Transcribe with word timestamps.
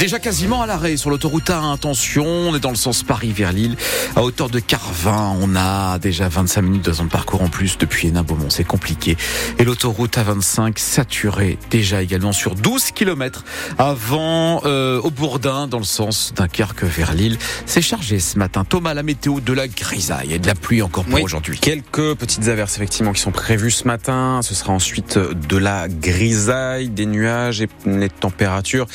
Déjà 0.00 0.18
quasiment 0.18 0.62
à 0.62 0.66
l'arrêt 0.66 0.96
sur 0.96 1.10
l'autoroute 1.10 1.50
A. 1.50 1.72
Attention, 1.72 2.24
on 2.24 2.56
est 2.56 2.60
dans 2.60 2.70
le 2.70 2.74
sens 2.74 3.02
Paris 3.02 3.32
vers 3.32 3.52
Lille. 3.52 3.76
À 4.16 4.22
hauteur 4.22 4.48
de 4.48 4.58
Carvin, 4.58 5.36
on 5.42 5.54
a 5.54 5.98
déjà 5.98 6.26
25 6.26 6.62
minutes 6.62 6.84
de 6.86 6.92
zone 6.94 7.08
de 7.08 7.12
parcours 7.12 7.42
en 7.42 7.50
plus 7.50 7.76
depuis 7.76 8.08
Hénin-Beaumont. 8.08 8.48
C'est 8.48 8.64
compliqué. 8.64 9.18
Et 9.58 9.64
l'autoroute 9.64 10.16
A25 10.16 10.78
saturée 10.78 11.58
déjà 11.68 12.00
également 12.00 12.32
sur 12.32 12.54
12 12.54 12.92
km 12.92 13.44
avant 13.76 14.62
euh, 14.64 14.98
au 15.02 15.10
Bourdin 15.10 15.66
dans 15.66 15.76
le 15.76 15.84
sens 15.84 16.32
Dunkerque 16.34 16.84
vers 16.84 17.12
Lille. 17.12 17.36
C'est 17.66 17.82
chargé 17.82 18.20
ce 18.20 18.38
matin. 18.38 18.64
Thomas, 18.64 18.94
la 18.94 19.02
météo 19.02 19.40
de 19.40 19.52
la 19.52 19.68
grisaille 19.68 20.32
et 20.32 20.38
de 20.38 20.46
la 20.46 20.54
pluie 20.54 20.80
encore 20.80 21.04
pour 21.04 21.22
aujourd'hui. 21.22 21.58
Quelques 21.60 22.14
petites 22.14 22.48
averses 22.48 22.76
effectivement 22.76 23.12
qui 23.12 23.20
sont 23.20 23.32
prévues 23.32 23.70
ce 23.70 23.86
matin. 23.86 24.40
Ce 24.42 24.54
sera 24.54 24.72
ensuite 24.72 25.18
de 25.18 25.56
la 25.58 25.88
grisaille, 25.88 26.88
des 26.88 27.04
nuages 27.04 27.60
et 27.60 27.68
les 27.84 28.08
températures 28.08 28.86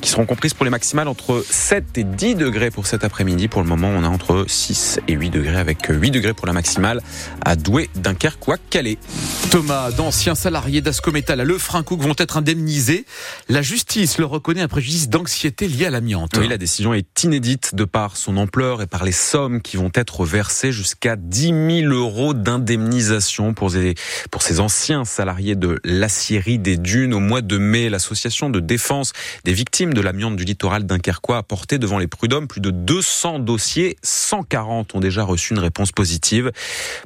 qui 0.00 0.08
seront 0.08 0.24
comprises 0.24 0.51
pour 0.54 0.64
les 0.64 0.70
maximales 0.70 1.08
entre 1.08 1.44
7 1.48 1.98
et 1.98 2.04
10 2.04 2.34
degrés 2.34 2.70
pour 2.70 2.86
cet 2.86 3.04
après-midi. 3.04 3.48
Pour 3.48 3.62
le 3.62 3.68
moment, 3.68 3.88
on 3.88 4.04
a 4.04 4.08
entre 4.08 4.44
6 4.46 5.00
et 5.08 5.12
8 5.12 5.30
degrés 5.30 5.56
avec 5.56 5.86
8 5.88 6.10
degrés 6.10 6.34
pour 6.34 6.46
la 6.46 6.52
maximale 6.52 7.00
à 7.44 7.56
Douai, 7.56 7.88
Dunkerque 7.94 8.46
ou 8.48 8.52
à 8.52 8.56
Calais. 8.70 8.98
Thomas, 9.52 9.90
d'anciens 9.90 10.34
salariés 10.34 10.80
d'Ascométal 10.80 11.38
à 11.38 11.44
Lefrancouc 11.44 12.00
vont 12.00 12.14
être 12.16 12.38
indemnisés. 12.38 13.04
La 13.50 13.60
justice 13.60 14.16
le 14.16 14.24
reconnaît 14.24 14.62
un 14.62 14.68
préjudice 14.68 15.10
d'anxiété 15.10 15.68
lié 15.68 15.84
à 15.84 15.90
l'amiante. 15.90 16.38
Oui, 16.38 16.48
la 16.48 16.56
décision 16.56 16.94
est 16.94 17.22
inédite 17.22 17.74
de 17.74 17.84
par 17.84 18.16
son 18.16 18.38
ampleur 18.38 18.80
et 18.80 18.86
par 18.86 19.04
les 19.04 19.12
sommes 19.12 19.60
qui 19.60 19.76
vont 19.76 19.90
être 19.94 20.24
versées 20.24 20.72
jusqu'à 20.72 21.16
10 21.16 21.82
000 21.82 21.92
euros 21.92 22.32
d'indemnisation 22.32 23.52
pour, 23.52 23.70
pour 24.30 24.40
ces 24.40 24.58
anciens 24.58 25.04
salariés 25.04 25.54
de 25.54 25.78
l'acierie 25.84 26.58
des 26.58 26.78
dunes. 26.78 27.12
Au 27.12 27.20
mois 27.20 27.42
de 27.42 27.58
mai, 27.58 27.90
l'association 27.90 28.48
de 28.48 28.58
défense 28.58 29.12
des 29.44 29.52
victimes 29.52 29.92
de 29.92 30.00
l'amiante 30.00 30.36
du 30.36 30.44
littoral 30.44 30.86
dunkerquois 30.86 31.36
a 31.36 31.42
porté 31.42 31.76
devant 31.76 31.98
les 31.98 32.08
prud'hommes 32.08 32.48
plus 32.48 32.62
de 32.62 32.70
200 32.70 33.40
dossiers. 33.40 33.98
140 34.02 34.94
ont 34.94 35.00
déjà 35.00 35.24
reçu 35.24 35.52
une 35.52 35.60
réponse 35.60 35.92
positive. 35.92 36.52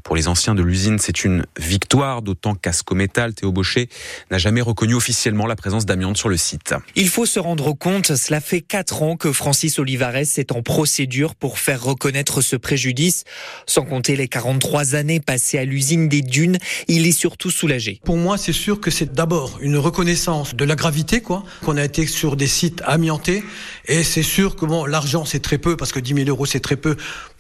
Pour 0.05 0.15
les 0.15 0.29
anciens 0.29 0.55
de 0.55 0.63
l'usine, 0.63 1.01
c'est 1.01 1.25
une 1.25 1.45
victoire, 1.59 2.23
d'autant 2.37 2.55
qu'Ascométal, 2.55 3.35
Théo 3.35 3.51
Baucher, 3.51 3.89
n'a 4.31 4.39
jamais 4.39 4.61
reconnu 4.61 4.95
officiellement 4.95 5.47
la 5.47 5.57
présence 5.57 5.87
d'amiante 5.87 6.17
sur 6.17 6.29
le 6.29 6.37
site. 6.37 6.75
Il 6.95 7.09
faut 7.09 7.27
se 7.27 7.41
rendre 7.41 7.73
compte, 7.73 8.15
cela 8.15 8.41
fait 8.41 8.61
4 8.61 9.03
ans 9.03 9.17
que 9.17 9.33
Francis 9.33 9.79
Olivares 9.79 10.17
est 10.17 10.53
en 10.53 10.63
procédure 10.63 11.35
pour 11.35 11.59
faire 11.59 11.83
reconnaître 11.83 12.43
ce 12.43 12.57
préjudice. 12.57 13.25
Sans 13.67 13.85
compter 13.85 14.17
les 14.17 14.29
43 14.29 14.95
années 14.95 15.21
passées 15.21 15.59
à 15.59 15.65
l'usine 15.65 16.09
des 16.09 16.21
dunes, 16.21 16.59
il 16.89 17.07
est 17.07 17.13
surtout 17.13 17.51
soulagé. 17.51 18.01
Pour 18.05 18.17
moi, 18.19 18.37
c'est 18.37 18.53
sûr 18.53 18.81
que 18.81 18.91
c'est 18.91 19.15
d'abord 19.15 19.59
une 19.63 19.79
reconnaissance 19.79 20.55
de 20.55 20.65
la 20.65 20.75
gravité, 20.75 21.21
quoi, 21.21 21.43
qu'on 21.65 21.77
a 21.77 21.85
été 21.85 22.07
sur 22.07 22.37
des 22.37 22.47
sites 22.47 22.83
amiantés 22.85 23.43
et 23.87 24.03
c'est 24.03 24.23
sûr 24.23 24.57
que 24.57 24.67
bon, 24.67 24.85
l'argent 24.85 25.25
c'est 25.25 25.41
très 25.41 25.59
peu 25.59 25.77
parce 25.77 25.93
que 25.93 26.01
10 26.01 26.15
000 26.15 26.29
euros 26.29 26.47
c'est 26.47 26.61
très 26.61 26.77
peu 26.77 26.97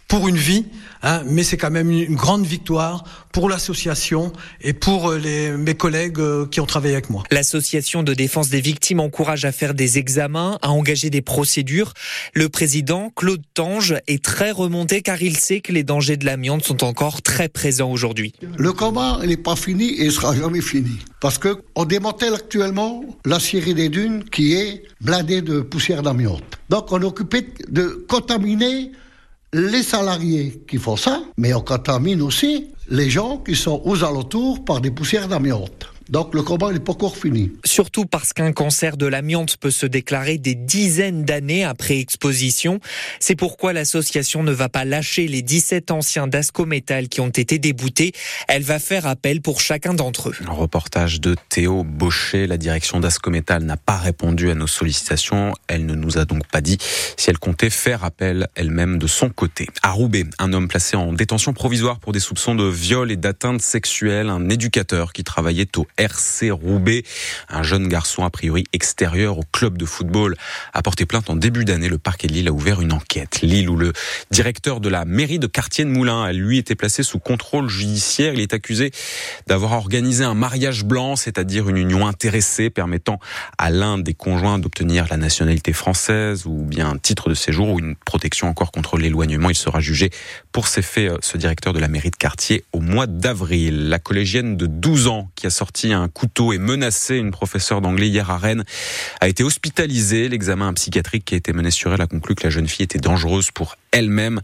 pour 0.09 0.29
une 0.29 0.37
vie, 0.37 0.67
hein, 1.03 1.23
mais 1.27 1.43
c'est 1.43 1.57
quand 1.57 1.71
même 1.71 1.91
une 1.91 2.15
grande 2.15 2.47
victoire 2.47 3.05
pour 3.33 3.49
l'association 3.49 4.33
et 4.61 4.73
pour 4.73 5.11
euh, 5.11 5.19
les, 5.19 5.51
mes 5.51 5.75
collègues 5.75 6.21
euh, 6.21 6.47
qui 6.47 6.61
ont 6.61 6.67
travaillé 6.67 6.95
avec 6.95 7.11
moi. 7.11 7.25
L'association 7.31 8.03
de 8.03 8.15
défense 8.15 8.49
des 8.49 8.61
victimes 8.61 9.01
encourage 9.01 9.45
à 9.45 9.53
faire 9.53 9.75
des 9.75 9.99
examens, 9.99 10.59
à 10.63 10.71
engager 10.71 11.11
des 11.11 11.23
procédures. 11.23 11.93
Le 12.35 12.49
président, 12.49 13.11
Claude 13.15 13.43
Tange, 13.55 13.97
est 14.07 14.23
très 14.23 14.53
remonté 14.53 15.03
car 15.03 15.21
il 15.21 15.37
sait 15.37 15.61
que 15.61 15.73
les 15.73 15.83
dangers 15.83 16.17
de 16.17 16.25
l'amiante 16.25 16.65
sont 16.65 16.85
encore 16.85 17.21
très 17.21 17.49
présents 17.49 17.91
aujourd'hui. 17.91 18.33
Le 18.57 18.73
combat 18.73 19.19
n'est 19.27 19.37
pas 19.37 19.57
fini 19.57 20.01
et 20.01 20.07
ne 20.07 20.11
sera 20.11 20.35
jamais 20.35 20.61
fini. 20.61 20.99
Parce 21.21 21.39
que 21.39 21.59
on 21.75 21.85
démantèle 21.85 22.35
actuellement 22.35 23.05
la 23.25 23.41
scierie 23.41 23.75
des 23.75 23.89
dunes 23.89 24.25
qui 24.25 24.55
est 24.55 24.85
blindée 25.01 25.43
de 25.43 25.61
poussière 25.61 26.03
d'amiante. 26.03 26.45
Donc 26.71 26.93
on 26.93 27.03
est 27.03 27.05
occupé 27.05 27.49
de 27.69 28.07
contaminer 28.09 28.93
les 29.57 29.83
salariés 29.83 30.63
qui 30.69 30.77
font 30.77 30.97
ça, 30.97 31.23
mais 31.39 31.55
on 31.55 31.63
contamine 31.63 32.21
aussi 32.21 32.69
les 32.91 33.09
gens 33.09 33.39
qui 33.39 33.57
sont 33.57 33.81
aux 33.85 34.05
alentours 34.05 34.65
par 34.65 34.81
des 34.81 34.91
poussières 34.91 35.29
d'amiante. 35.29 35.87
Donc 36.09 36.35
le 36.35 36.43
combat 36.43 36.73
n'est 36.73 36.81
pas 36.81 36.93
encore 36.93 37.17
fini. 37.17 37.51
Surtout 37.65 38.07
parce 38.07 38.33
qu'un 38.33 38.53
cancer 38.53 38.97
de 38.97 39.07
l'amiante 39.07 39.57
peut 39.57 39.73
se 39.73 39.87
déclarer 39.87 40.39
des 40.39 40.55
dizaines 40.55 41.25
d'années 41.25 41.65
après 41.65 41.99
exposition. 41.99 42.79
C'est 43.19 43.35
pourquoi 43.35 43.73
l'association 43.73 44.43
ne 44.45 44.53
va 44.53 44.69
pas 44.69 44.85
lâcher 44.85 45.27
les 45.27 45.43
17 45.43 45.91
anciens 45.91 46.29
d'Ascométal 46.29 47.09
qui 47.09 47.21
ont 47.21 47.29
été 47.29 47.59
déboutés. 47.59 48.13
Elle 48.47 48.63
va 48.63 48.79
faire 48.79 49.07
appel 49.07 49.41
pour 49.41 49.61
chacun 49.61 49.95
d'entre 49.95 50.29
eux. 50.29 50.35
Un 50.47 50.53
reportage 50.53 51.21
de 51.21 51.35
Théo 51.49 51.83
Baucher. 51.83 52.47
La 52.47 52.57
direction 52.57 53.01
d'Ascométal 53.01 53.65
n'a 53.65 53.77
pas 53.77 53.97
répondu 53.97 54.51
à 54.51 54.55
nos 54.55 54.69
sollicitations. 54.69 55.55
Elle 55.67 55.87
ne 55.87 55.95
nous 55.95 56.19
a 56.19 56.25
donc 56.25 56.47
pas 56.47 56.61
dit 56.61 56.79
si 57.17 57.31
elle 57.31 57.39
comptait 57.39 57.71
faire 57.71 58.05
appel 58.05 58.47
elle-même 58.55 58.99
de 58.99 59.09
son 59.09 59.29
côté. 59.29 59.67
À 59.83 59.91
Roubaix, 59.91 60.25
un 60.39 60.53
homme 60.53 60.69
placé 60.69 60.97
en 60.97 61.13
détention 61.13 61.53
provisoire 61.53 61.99
pour 61.99 62.13
des 62.13 62.21
soupçons 62.21 62.55
de 62.55 62.69
viol 62.69 63.11
et 63.11 63.17
d'atteinte 63.17 63.61
sexuelle, 63.61 64.29
un 64.29 64.49
éducateur 64.49 65.13
qui 65.13 65.25
travaillait 65.25 65.77
au 65.77 65.87
RC 65.99 66.51
Roubaix. 66.51 67.03
Un 67.49 67.63
jeune 67.63 67.89
garçon, 67.89 68.25
a 68.25 68.31
priori 68.31 68.65
extérieur 68.73 69.39
au 69.39 69.45
club 69.53 69.79
de 69.79 69.85
football, 69.85 70.37
a 70.73 70.83
porté 70.83 71.07
plainte 71.07 71.31
en 71.31 71.37
début 71.37 71.65
d'année. 71.65 71.89
Le 71.89 71.99
parquet 71.99 72.29
de 72.29 72.33
Lille 72.33 72.49
a 72.49 72.53
ouvert 72.53 72.81
une 72.81 72.93
enquête. 72.93 73.41
Lille, 73.43 73.69
où 73.69 73.77
le 73.77 73.93
directeur 74.31 74.81
de 74.81 74.89
la 74.89 75.05
mairie 75.05 75.39
de 75.39 75.47
Quartier 75.47 75.85
de 75.85 75.91
Moulins 75.91 76.23
a 76.23 76.33
lui 76.33 76.59
été 76.59 76.75
placé 76.75 77.03
sous 77.03 77.19
contrôle 77.19 77.69
judiciaire. 77.69 78.35
Il 78.35 78.41
est 78.41 78.55
accusé 78.55 78.91
d'avoir 79.47 79.73
organisé 79.73 80.25
un 80.25 80.35
mariage 80.35 80.85
blanc, 80.85 81.17
c'est-à-dire 81.17 81.69
une 81.69 81.77
union 81.77 82.07
intéressée 82.07 82.71
permettant 82.71 83.19
à 83.59 83.71
l'un 83.71 83.99
des 83.99 84.15
conjoints 84.15 84.59
d'obtenir 84.59 85.07
la 85.11 85.17
nationalité 85.17 85.73
française 85.73 86.47
ou 86.47 86.63
bien 86.63 86.91
un 86.91 86.99
titre 86.99 87.29
de 87.29 87.35
séjour 87.35 87.71
ou 87.71 87.79
une 87.79 87.97
protection 87.97 88.49
encore 88.49 88.73
contre 88.73 88.99
l'éloignement. 88.99 89.51
Il 89.51 89.57
sera 89.57 89.81
jugé 89.81 90.11
pour 90.53 90.69
ces 90.69 90.83
faits, 90.83 91.11
euh, 91.11 91.19
ce 91.21 91.37
directeur 91.37 91.73
de 91.73 91.79
la 91.79 91.89
mairie 91.89 92.11
de 92.11 92.17
quartier, 92.17 92.65
au 92.73 92.81
mois 92.81 93.07
d'avril. 93.07 93.89
La 93.89 93.99
collégienne 93.99 94.57
de 94.57 94.67
12 94.67 95.07
ans 95.07 95.31
qui 95.35 95.47
a 95.47 95.51
sorti 95.51 95.86
un 95.93 96.09
couteau 96.09 96.53
et 96.53 96.59
menacé 96.59 97.17
une 97.17 97.31
professeure 97.31 97.81
d'anglais 97.81 98.09
hier 98.09 98.31
à 98.31 98.39
Rennes 98.39 98.65
a 99.21 99.29
été 99.29 99.45
hospitalisée. 99.45 100.29
L'examen 100.29 100.73
psychiatrique 100.75 101.25
qui 101.25 101.35
a 101.35 101.37
été 101.37 101.53
mené 101.53 101.71
sur 101.71 101.93
elle 101.93 102.01
a 102.01 102.07
conclu 102.07 102.35
que 102.35 102.45
la 102.45 102.51
jeune 102.51 102.69
fille 102.69 102.85
était 102.85 102.99
dangereuse 102.99 103.51
pour 103.51 103.77
elle-même. 103.97 104.41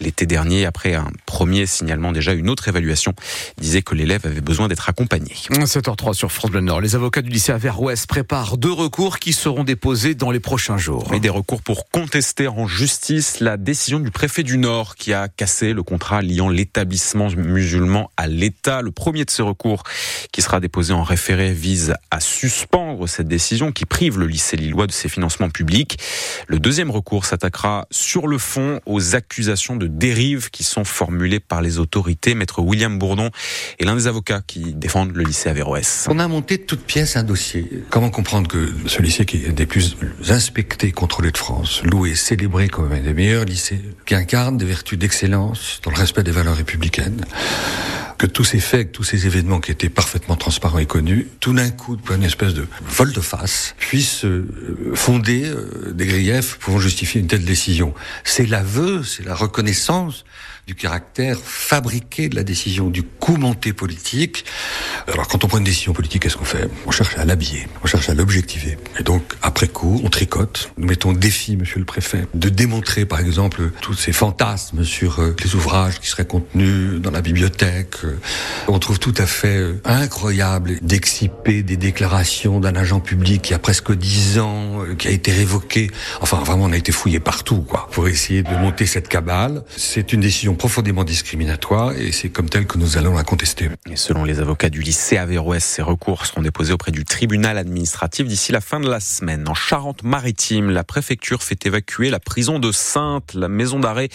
L'été 0.00 0.26
dernier, 0.26 0.66
après 0.66 0.94
un 0.94 1.10
premier 1.26 1.66
signalement, 1.66 2.12
déjà 2.12 2.32
une 2.32 2.48
autre 2.50 2.68
évaluation 2.68 3.14
disait 3.58 3.82
que 3.82 3.94
l'élève 3.94 4.26
avait 4.26 4.40
besoin 4.40 4.68
d'être 4.68 4.88
accompagné. 4.88 5.34
7h03 5.50 6.14
sur 6.14 6.32
France 6.32 6.50
Bleu 6.50 6.60
Nord. 6.60 6.80
Les 6.80 6.94
avocats 6.94 7.22
du 7.22 7.30
lycée 7.30 7.52
Averroès 7.52 8.06
préparent 8.06 8.56
deux 8.56 8.72
recours 8.72 9.18
qui 9.18 9.32
seront 9.32 9.64
déposés 9.64 10.14
dans 10.14 10.30
les 10.30 10.40
prochains 10.40 10.78
jours. 10.78 11.12
Et 11.12 11.20
des 11.20 11.28
recours 11.28 11.62
pour 11.62 11.90
contester 11.90 12.48
en 12.48 12.66
justice 12.66 13.40
la 13.40 13.56
décision 13.56 14.00
du 14.00 14.10
préfet 14.10 14.42
du 14.42 14.58
Nord 14.58 14.96
qui 14.96 15.12
a 15.12 15.28
cassé 15.28 15.72
le 15.72 15.82
contrat 15.82 16.22
liant 16.22 16.48
l'établissement 16.48 17.28
musulman 17.30 18.10
à 18.16 18.26
l'État. 18.26 18.82
Le 18.82 18.92
premier 18.92 19.24
de 19.24 19.30
ces 19.30 19.42
recours 19.42 19.82
qui 20.32 20.42
sera 20.42 20.60
déposé 20.60 20.92
en 20.92 21.02
référé 21.02 21.52
vise 21.52 21.94
à 22.10 22.20
suspendre 22.20 23.08
cette 23.08 23.28
décision 23.28 23.72
qui 23.72 23.84
prive 23.84 24.18
le 24.18 24.26
lycée 24.26 24.56
lillois 24.56 24.86
de 24.86 24.92
ses 24.92 25.08
financements 25.08 25.50
publics. 25.50 25.98
Le 26.46 26.58
deuxième 26.58 26.90
recours 26.90 27.24
s'attaquera 27.24 27.86
sur 27.90 28.26
le 28.26 28.38
fond 28.38 28.80
aux 28.86 29.14
accusations 29.14 29.76
de 29.76 29.86
dérive 29.86 30.50
qui 30.50 30.64
sont 30.64 30.84
formulées 30.84 31.40
par 31.40 31.60
les 31.62 31.78
autorités. 31.78 32.34
Maître 32.34 32.60
William 32.60 32.98
Bourdon 32.98 33.30
est 33.78 33.84
l'un 33.84 33.96
des 33.96 34.06
avocats 34.06 34.42
qui 34.46 34.74
défendent 34.74 35.14
le 35.14 35.24
lycée 35.24 35.48
Averroès. 35.48 36.06
On 36.08 36.18
a 36.18 36.28
monté 36.28 36.58
de 36.58 36.62
toutes 36.62 36.84
pièces 36.84 37.16
un 37.16 37.24
dossier. 37.24 37.84
Comment 37.90 38.10
comprendre 38.10 38.48
que 38.48 38.72
ce 38.86 39.02
lycée 39.02 39.26
qui 39.26 39.44
est 39.44 39.52
des 39.52 39.66
plus 39.66 39.96
inspectés, 40.28 40.92
contrôlés 40.92 41.32
de 41.32 41.38
France, 41.38 41.82
loué, 41.84 42.14
célébré 42.14 42.68
comme 42.68 42.92
un 42.92 43.00
des 43.00 43.14
meilleurs 43.14 43.44
lycées, 43.44 43.80
qui 44.06 44.14
incarne 44.14 44.56
des 44.56 44.64
vertus 44.64 44.98
d'excellence 44.98 45.80
dans 45.82 45.90
le 45.90 45.98
respect 45.98 46.22
des 46.22 46.30
valeurs 46.30 46.56
républicaines, 46.56 47.24
que 48.18 48.26
tous 48.26 48.44
ces 48.44 48.60
faits, 48.60 48.92
tous 48.92 49.04
ces 49.04 49.26
événements 49.26 49.60
qui 49.60 49.70
étaient 49.70 49.88
parfaitement 49.88 50.36
transparents 50.36 50.78
et 50.78 50.86
connus, 50.86 51.28
tout 51.40 51.52
d'un 51.52 51.70
coup, 51.70 51.96
pour 51.96 52.14
une 52.14 52.22
espèce 52.22 52.54
de 52.54 52.66
vol 52.86 53.12
de 53.12 53.20
face, 53.20 53.74
puissent 53.78 54.24
euh, 54.24 54.46
fonder 54.94 55.44
euh, 55.44 55.92
des 55.92 56.06
griefs 56.06 56.56
pouvant 56.58 56.78
justifier 56.78 57.20
une 57.20 57.26
telle 57.26 57.44
décision. 57.44 57.94
C'est 58.24 58.46
c'est 59.04 59.24
la 59.24 59.34
reconnaissance 59.34 60.24
du 60.66 60.74
caractère 60.74 61.38
fabriqué 61.38 62.28
de 62.28 62.34
la 62.34 62.42
décision, 62.42 62.90
du 62.90 63.04
coup 63.04 63.36
monté 63.36 63.72
politique. 63.72 64.44
Alors 65.06 65.28
quand 65.28 65.44
on 65.44 65.48
prend 65.48 65.58
une 65.58 65.64
décision 65.64 65.92
politique, 65.92 66.22
qu'est-ce 66.22 66.36
qu'on 66.36 66.44
fait? 66.44 66.68
On 66.86 66.90
cherche 66.90 67.16
à 67.16 67.24
l'habiller, 67.24 67.68
on 67.84 67.86
cherche 67.86 68.08
à 68.08 68.14
l'objectiver. 68.14 68.76
Et 68.98 69.04
donc, 69.04 69.22
après 69.42 69.68
coup, 69.68 70.00
on 70.02 70.10
tricote. 70.10 70.72
Nous 70.76 70.88
mettons 70.88 71.12
défi, 71.12 71.56
monsieur 71.56 71.78
le 71.78 71.84
préfet, 71.84 72.26
de 72.34 72.48
démontrer, 72.48 73.06
par 73.06 73.20
exemple, 73.20 73.70
tous 73.80 73.94
ces 73.94 74.12
fantasmes 74.12 74.82
sur 74.82 75.20
euh, 75.20 75.36
les 75.44 75.54
ouvrages 75.54 76.00
qui 76.00 76.08
seraient 76.08 76.26
contenus 76.26 77.00
dans 77.00 77.12
la 77.12 77.20
bibliothèque. 77.20 78.02
Euh, 78.02 78.18
on 78.66 78.80
trouve 78.80 78.98
tout 78.98 79.14
à 79.18 79.26
fait 79.26 79.58
euh, 79.58 79.80
incroyable 79.84 80.80
d'exciper 80.82 81.62
des 81.62 81.76
déclarations 81.76 82.58
d'un 82.58 82.74
agent 82.74 82.98
public 82.98 83.40
qui 83.40 83.54
a 83.54 83.60
presque 83.60 83.92
dix 83.92 84.40
ans, 84.40 84.80
qui 84.98 85.06
a 85.06 85.12
été 85.12 85.30
révoqué. 85.30 85.92
Enfin, 86.20 86.38
vraiment, 86.38 86.64
on 86.64 86.72
a 86.72 86.76
été 86.76 86.90
fouillé 86.90 87.20
partout, 87.20 87.62
quoi, 87.62 87.88
pour 87.92 88.08
essayer 88.08 88.42
de 88.42 88.50
monter 88.56 88.86
cette 88.86 89.06
cabale. 89.06 89.62
C'est 89.76 90.12
une 90.12 90.22
décision 90.22 90.55
profondément 90.56 91.04
discriminatoire 91.04 91.92
et 91.92 92.12
c'est 92.12 92.30
comme 92.30 92.48
tel 92.48 92.66
que 92.66 92.78
nous 92.78 92.96
allons 92.96 93.14
la 93.14 93.24
contester. 93.24 93.68
Selon 93.94 94.24
les 94.24 94.40
avocats 94.40 94.70
du 94.70 94.80
lycée 94.80 95.18
Averroès, 95.18 95.62
ces 95.62 95.82
recours 95.82 96.24
seront 96.24 96.42
déposés 96.42 96.72
auprès 96.72 96.92
du 96.92 97.04
tribunal 97.04 97.58
administratif 97.58 98.26
d'ici 98.26 98.52
la 98.52 98.60
fin 98.60 98.80
de 98.80 98.88
la 98.88 99.00
semaine. 99.00 99.46
En 99.48 99.54
Charente-Maritime, 99.54 100.70
la 100.70 100.84
préfecture 100.84 101.42
fait 101.42 101.66
évacuer 101.66 102.08
la 102.10 102.20
prison 102.20 102.58
de 102.58 102.72
Sainte, 102.72 103.34
la 103.34 103.48
maison 103.48 103.78
d'arrêt 103.78 104.08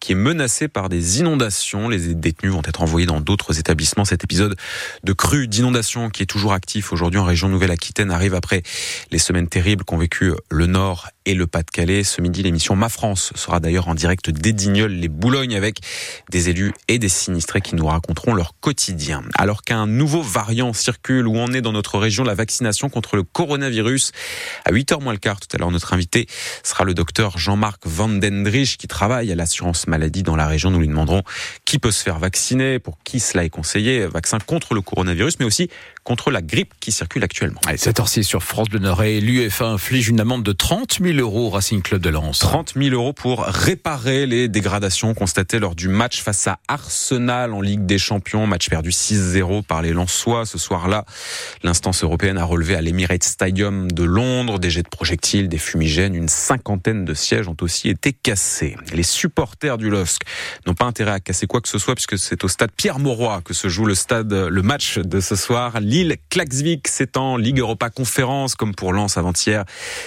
qui 0.00 0.12
est 0.12 0.16
menacée 0.16 0.68
par 0.68 0.88
des 0.88 1.20
inondations. 1.20 1.88
Les 1.88 2.14
détenus 2.14 2.52
vont 2.52 2.62
être 2.66 2.82
envoyés 2.82 3.06
dans 3.06 3.20
d'autres 3.20 3.58
établissements. 3.58 4.04
Cet 4.04 4.24
épisode 4.24 4.56
de 5.04 5.12
crue, 5.12 5.48
d'inondation 5.48 6.08
qui 6.08 6.22
est 6.22 6.26
toujours 6.26 6.54
actif 6.54 6.92
aujourd'hui 6.92 7.20
en 7.20 7.24
région 7.24 7.48
Nouvelle-Aquitaine 7.48 8.10
arrive 8.10 8.34
après 8.34 8.62
les 9.10 9.18
semaines 9.18 9.48
terribles 9.48 9.84
qu'ont 9.84 9.98
vécu 9.98 10.32
le 10.50 10.66
Nord 10.66 11.08
et 11.26 11.34
le 11.34 11.46
Pas-de-Calais. 11.46 12.02
Ce 12.02 12.20
midi, 12.20 12.42
l'émission 12.42 12.74
Ma 12.74 12.88
France 12.88 13.32
sera 13.36 13.60
d'ailleurs 13.60 13.88
en 13.88 13.94
direct 13.94 14.30
des 14.30 14.52
les 14.62 15.08
Boulognes, 15.08 15.56
avec 15.56 15.80
des 16.30 16.48
élus 16.48 16.72
et 16.88 16.98
des 16.98 17.08
sinistrés 17.08 17.60
qui 17.60 17.74
nous 17.74 17.86
raconteront 17.86 18.34
leur 18.34 18.54
quotidien. 18.60 19.22
Alors 19.36 19.62
qu'un 19.62 19.86
nouveau 19.86 20.22
variant 20.22 20.72
circule, 20.72 21.26
où 21.26 21.36
on 21.36 21.52
est 21.52 21.60
dans 21.60 21.72
notre 21.72 21.98
région 21.98 22.24
la 22.24 22.34
vaccination 22.34 22.88
contre 22.88 23.16
le 23.16 23.22
coronavirus? 23.22 24.12
À 24.64 24.72
8h 24.72 25.02
moins 25.02 25.12
le 25.12 25.18
quart, 25.18 25.40
tout 25.40 25.48
à 25.54 25.58
l'heure, 25.58 25.70
notre 25.70 25.92
invité 25.92 26.26
sera 26.62 26.84
le 26.84 26.94
docteur 26.94 27.38
Jean-Marc 27.38 27.86
Vandendrich, 27.86 28.76
qui 28.76 28.88
travaille 28.88 29.32
à 29.32 29.34
l'assurance 29.34 29.86
maladie 29.86 30.22
dans 30.22 30.36
la 30.36 30.46
région. 30.46 30.70
Nous 30.70 30.80
lui 30.80 30.88
demanderons 30.88 31.22
qui 31.64 31.78
peut 31.78 31.90
se 31.90 32.02
faire 32.02 32.18
vacciner, 32.18 32.78
pour 32.78 32.98
qui 33.04 33.20
cela 33.20 33.44
est 33.44 33.50
conseillé, 33.50 34.06
vaccin 34.06 34.38
contre 34.38 34.74
le 34.74 34.80
coronavirus, 34.80 35.38
mais 35.38 35.44
aussi 35.44 35.68
contre 36.04 36.30
la 36.30 36.42
grippe 36.42 36.74
qui 36.80 36.92
circule 36.92 37.22
actuellement. 37.24 37.60
Allez, 37.66 37.78
cette 37.78 38.00
heure-ci 38.00 38.24
sur 38.24 38.42
France 38.42 38.68
Bleu 38.68 38.80
Nord 38.80 39.02
et 39.02 39.20
l'UEFA 39.20 39.66
inflige 39.66 40.08
une 40.08 40.20
amende 40.20 40.42
de 40.42 40.52
30 40.52 40.98
000 41.00 41.18
euros 41.18 41.46
au 41.46 41.50
Racing 41.50 41.82
Club 41.82 42.02
de 42.02 42.10
Lens. 42.10 42.40
30 42.40 42.74
000 42.76 42.94
euros 42.94 43.12
pour 43.12 43.44
réparer 43.44 44.26
les 44.26 44.48
dégradations 44.48 45.14
constatées 45.14 45.58
lors 45.58 45.71
du 45.74 45.88
match 45.88 46.22
face 46.22 46.46
à 46.46 46.58
Arsenal 46.68 47.52
en 47.52 47.60
Ligue 47.60 47.86
des 47.86 47.98
Champions, 47.98 48.46
match 48.46 48.68
perdu 48.68 48.90
6-0 48.90 49.62
par 49.62 49.82
les 49.82 49.92
Lensois 49.92 50.46
ce 50.46 50.58
soir-là. 50.58 51.04
L'instance 51.62 52.02
européenne 52.04 52.38
a 52.38 52.44
relevé 52.44 52.74
à 52.74 52.80
l'Emirates 52.80 53.24
Stadium 53.24 53.90
de 53.90 54.02
Londres 54.02 54.58
des 54.58 54.70
jets 54.70 54.82
de 54.82 54.88
projectiles, 54.88 55.48
des 55.48 55.58
fumigènes, 55.58 56.14
une 56.14 56.28
cinquantaine 56.28 57.04
de 57.04 57.14
sièges 57.14 57.48
ont 57.48 57.56
aussi 57.60 57.88
été 57.88 58.12
cassés. 58.12 58.76
Les 58.92 59.02
supporters 59.02 59.78
du 59.78 59.90
LOSC 59.90 60.22
n'ont 60.66 60.74
pas 60.74 60.86
intérêt 60.86 61.12
à 61.12 61.20
casser 61.20 61.46
quoi 61.46 61.60
que 61.60 61.68
ce 61.68 61.78
soit 61.78 61.94
puisque 61.94 62.18
c'est 62.18 62.44
au 62.44 62.48
stade 62.48 62.70
Pierre 62.76 62.98
Mauroy 62.98 63.40
que 63.44 63.54
se 63.54 63.68
joue 63.68 63.84
le 63.84 63.94
stade, 63.94 64.32
le 64.32 64.62
match 64.62 64.98
de 64.98 65.20
ce 65.20 65.36
soir. 65.36 65.80
Lille 65.80 66.16
Klaxvik 66.30 66.88
en 67.16 67.36
Ligue 67.36 67.58
Europa 67.58 67.90
Conférence 67.90 68.54
comme 68.54 68.74
pour 68.74 68.92
Lens 68.92 69.16
avant-hier. 69.16 69.64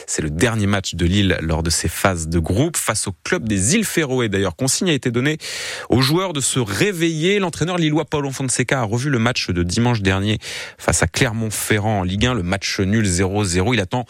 C'est 0.08 0.22
le 0.22 0.30
dernier 0.30 0.68
match 0.68 0.96
de 0.96 1.06
Lille 1.06 1.38
lors 1.42 1.64
de 1.64 1.70
ces 1.70 1.88
phases 1.88 2.28
de 2.28 2.40
groupe 2.40 2.78
face 2.78 3.08
au 3.08 3.14
club 3.24 3.48
des 3.48 3.76
îles 3.76 3.86
Féroé. 3.86 4.30
D'ailleurs, 4.30 4.56
consigne 4.56 4.90
a 4.90 4.94
été 4.94 5.12
donnée 5.12 5.38
aux 5.90 6.02
joueurs 6.02 6.34
de 6.34 6.42
se 6.42 6.60
réveiller. 6.60 7.40
L'entraîneur 7.40 7.78
lillois 7.78 8.06
Paulo 8.06 8.32
Fonseca 8.32 8.82
a 8.82 8.84
revu 8.84 9.10
le 9.10 9.20
match 9.20 9.50
de 9.50 9.64
dimanche 9.64 10.02
dernier 10.02 10.40
face 10.78 11.04
à 11.04 11.08
Clermont-Ferrand 11.08 12.00
en 12.00 12.04
Ligue 12.04 12.26
1, 12.26 12.34
le 12.34 12.44
match 12.44 12.80
nul 12.80 13.06
0-0. 13.06 13.74
Il 13.74 13.80
attend 13.80 14.06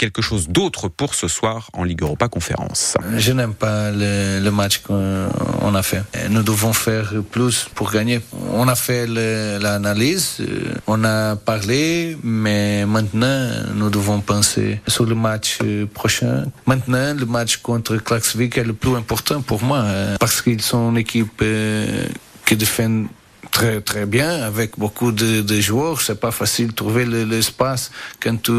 quelque 0.00 0.22
chose 0.22 0.48
d'autre 0.48 0.88
pour 0.88 1.14
ce 1.14 1.28
soir 1.28 1.68
en 1.74 1.84
Ligue 1.84 2.02
Europa 2.02 2.26
Conférence. 2.28 2.96
Je 3.18 3.32
n'aime 3.32 3.52
pas 3.52 3.90
le, 3.90 4.50
match 4.50 4.78
qu'on 4.78 5.74
a 5.74 5.82
fait. 5.82 6.02
Nous 6.30 6.42
devons 6.42 6.72
faire 6.72 7.08
plus 7.30 7.68
pour 7.74 7.92
gagner. 7.92 8.18
On 8.54 8.66
a 8.66 8.74
fait 8.74 9.06
l'analyse, 9.06 10.38
euh, 10.40 10.74
on 10.86 11.04
a 11.04 11.36
parlé, 11.36 12.16
mais 12.24 12.86
maintenant 12.86 13.40
nous 13.74 13.90
devons 13.90 14.20
penser 14.20 14.80
sur 14.88 15.04
le 15.04 15.14
match 15.14 15.58
prochain. 15.92 16.44
Maintenant, 16.66 17.14
le 17.14 17.26
match 17.26 17.58
contre 17.58 17.96
Klaxvik 17.96 18.56
est 18.56 18.64
le 18.64 18.72
plus 18.72 18.94
important 18.96 19.42
pour 19.42 19.62
moi 19.62 19.78
euh, 19.78 20.16
parce 20.18 20.40
qu'ils 20.40 20.62
sont 20.62 20.90
une 20.90 20.98
équipe 20.98 21.40
euh, 21.42 22.06
qui 22.46 22.56
défend 22.56 23.04
très 23.50 23.80
très 23.80 24.06
bien 24.06 24.42
avec 24.42 24.78
beaucoup 24.78 25.12
de, 25.12 25.40
de 25.42 25.60
joueurs. 25.60 26.00
C'est 26.00 26.20
pas 26.20 26.30
facile 26.30 26.68
de 26.68 26.72
trouver 26.72 27.04
l'espace 27.04 27.90
quand 28.20 28.40
tu 28.42 28.52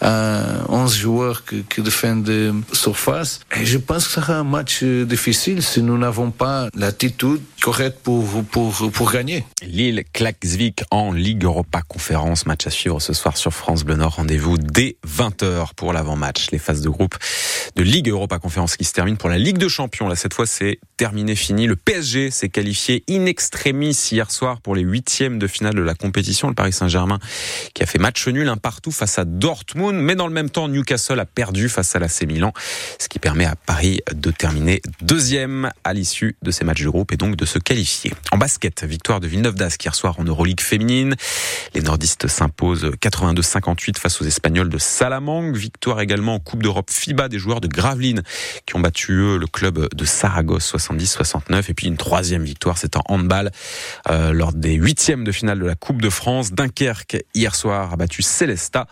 as 0.00 0.64
11 0.68 0.94
joueurs 0.96 1.44
qui, 1.44 1.62
qui 1.64 1.82
défendent 1.82 2.62
surface. 2.72 3.40
Et 3.60 3.66
je 3.66 3.78
pense 3.78 4.06
que 4.06 4.14
ça 4.14 4.20
sera 4.22 4.36
un 4.36 4.44
match 4.44 4.82
difficile 4.82 5.62
si 5.62 5.82
nous 5.82 5.98
n'avons 5.98 6.30
pas 6.30 6.68
l'attitude 6.74 7.40
correcte 7.60 7.98
pour, 8.02 8.44
pour, 8.44 8.90
pour 8.92 9.12
gagner. 9.12 9.44
Lille 9.62 10.04
Klaxvik 10.12 10.82
en 10.90 11.12
Ligue 11.12 11.44
Europa 11.44 11.82
Conférence. 11.82 12.46
Match 12.46 12.66
à 12.66 12.70
suivre 12.70 13.00
ce 13.00 13.12
soir 13.12 13.36
sur 13.36 13.52
France 13.52 13.84
Bleu 13.84 13.96
Nord. 13.96 14.16
Rendez-vous 14.16 14.58
dès 14.58 14.96
20h 15.06 15.74
pour 15.76 15.92
l'avant-match. 15.92 16.50
Les 16.50 16.58
phases 16.58 16.80
de 16.80 16.88
groupe 16.88 17.16
de 17.76 17.82
Ligue 17.82 18.08
Europa 18.08 18.38
Conférence 18.38 18.76
qui 18.76 18.84
se 18.84 18.92
terminent 18.92 19.16
pour 19.16 19.28
la 19.28 19.38
Ligue 19.38 19.58
de 19.58 19.68
Champions. 19.68 20.08
Là, 20.08 20.16
cette 20.16 20.34
fois, 20.34 20.46
c'est 20.46 20.78
terminé, 20.96 21.34
fini. 21.34 21.66
Le 21.66 21.76
PSG 21.76 22.30
s'est 22.30 22.48
qualifié 22.48 23.04
in 23.08 23.26
extremis 23.26 23.81
hier 23.90 24.30
soir 24.30 24.60
pour 24.60 24.74
les 24.74 24.82
huitièmes 24.82 25.38
de 25.38 25.46
finale 25.46 25.74
de 25.74 25.82
la 25.82 25.94
compétition. 25.94 26.48
Le 26.48 26.54
Paris 26.54 26.72
Saint-Germain 26.72 27.18
qui 27.74 27.82
a 27.82 27.86
fait 27.86 27.98
match 27.98 28.26
nul 28.28 28.48
un 28.48 28.56
partout 28.56 28.92
face 28.92 29.18
à 29.18 29.24
Dortmund, 29.24 29.98
mais 30.00 30.14
dans 30.14 30.26
le 30.26 30.32
même 30.32 30.50
temps, 30.50 30.68
Newcastle 30.68 31.18
a 31.18 31.26
perdu 31.26 31.68
face 31.68 31.94
à 31.96 31.98
l'AC 31.98 32.22
Milan, 32.22 32.52
ce 32.98 33.08
qui 33.08 33.18
permet 33.18 33.44
à 33.44 33.56
Paris 33.56 34.00
de 34.12 34.30
terminer 34.30 34.80
deuxième 35.00 35.70
à 35.84 35.92
l'issue 35.92 36.36
de 36.42 36.50
ces 36.50 36.64
matchs 36.64 36.82
de 36.82 36.88
groupe 36.88 37.12
et 37.12 37.16
donc 37.16 37.36
de 37.36 37.44
se 37.44 37.58
qualifier. 37.58 38.12
En 38.30 38.38
basket, 38.38 38.84
victoire 38.84 39.20
de 39.20 39.26
Villeneuve 39.26 39.54
d'Ascq 39.54 39.84
hier 39.84 39.94
soir 39.94 40.18
en 40.20 40.24
Euroleague 40.24 40.60
féminine. 40.60 41.16
Les 41.74 41.82
nordistes 41.82 42.28
s'imposent 42.28 42.90
82-58 43.00 43.98
face 43.98 44.20
aux 44.20 44.24
Espagnols 44.24 44.68
de 44.68 44.78
Salamanque. 44.78 45.56
Victoire 45.56 46.00
également 46.00 46.34
en 46.34 46.40
Coupe 46.40 46.62
d'Europe 46.62 46.90
FIBA 46.90 47.28
des 47.28 47.38
joueurs 47.38 47.60
de 47.60 47.68
Gravelines 47.68 48.22
qui 48.66 48.76
ont 48.76 48.80
battu 48.80 49.12
eux 49.12 49.38
le 49.38 49.46
club 49.46 49.88
de 49.94 50.04
Saragosse 50.04 50.72
70-69 50.74 51.70
et 51.70 51.74
puis 51.74 51.86
une 51.86 51.96
troisième 51.96 52.44
victoire, 52.44 52.78
c'est 52.78 52.96
en 52.96 53.02
handball 53.08 53.50
euh, 54.10 54.32
lors 54.32 54.52
des 54.52 54.74
huitièmes 54.74 55.24
de 55.24 55.32
finale 55.32 55.58
de 55.58 55.66
la 55.66 55.74
Coupe 55.74 56.02
de 56.02 56.10
France. 56.10 56.52
Dunkerque, 56.52 57.24
hier 57.34 57.54
soir, 57.54 57.92
a 57.92 57.96
battu 57.96 58.22
Célesta. 58.22 58.86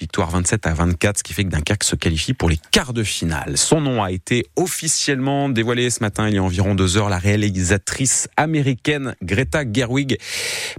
Victoire 0.00 0.30
27 0.30 0.66
à 0.66 0.74
24, 0.74 1.18
ce 1.18 1.22
qui 1.22 1.32
fait 1.32 1.44
que 1.44 1.50
Dunkerque 1.50 1.84
se 1.84 1.96
qualifie 1.96 2.34
pour 2.34 2.48
les 2.48 2.58
quarts 2.70 2.92
de 2.92 3.02
finale. 3.02 3.56
Son 3.56 3.80
nom 3.80 4.02
a 4.02 4.10
été 4.10 4.46
officiellement 4.56 5.48
dévoilé 5.48 5.90
ce 5.90 6.00
matin, 6.00 6.28
il 6.28 6.34
y 6.34 6.38
a 6.38 6.42
environ 6.42 6.74
deux 6.74 6.96
heures. 6.96 7.08
La 7.08 7.18
réalisatrice 7.18 8.28
américaine 8.36 9.14
Greta 9.22 9.64
Gerwig 9.70 10.18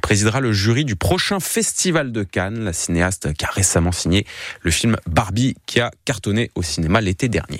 présidera 0.01 0.39
le 0.39 0.51
jury 0.51 0.85
du 0.85 0.95
prochain 0.95 1.39
festival 1.39 2.11
de 2.11 2.23
Cannes. 2.23 2.63
La 2.63 2.73
cinéaste 2.73 3.33
qui 3.33 3.45
a 3.45 3.49
récemment 3.49 3.91
signé 3.91 4.25
le 4.61 4.71
film 4.71 4.95
Barbie 5.07 5.55
qui 5.65 5.79
a 5.79 5.91
cartonné 6.05 6.51
au 6.55 6.63
cinéma 6.63 7.01
l'été 7.01 7.29
dernier. 7.29 7.59